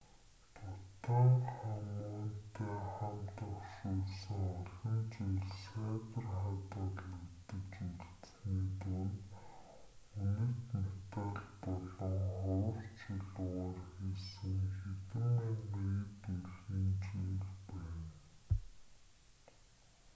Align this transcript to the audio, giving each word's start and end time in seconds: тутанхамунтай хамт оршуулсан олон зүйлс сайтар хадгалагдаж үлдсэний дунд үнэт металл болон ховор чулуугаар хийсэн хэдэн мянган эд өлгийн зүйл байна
тутанхамунтай 1.03 2.79
хамт 2.93 3.35
оршуулсан 3.55 4.39
олон 4.53 4.95
зүйлс 5.13 5.53
сайтар 5.71 6.25
хадгалагдаж 6.37 7.71
үлдсэний 7.85 8.65
дунд 8.81 9.15
үнэт 10.21 10.65
металл 10.81 11.31
болон 11.63 11.81
ховор 11.95 12.75
чулуугаар 12.99 13.79
хийсэн 13.95 14.57
хэдэн 14.77 15.29
мянган 15.71 15.97
эд 16.29 16.39
өлгийн 16.49 16.89
зүйл 17.03 17.41
байна 17.69 18.05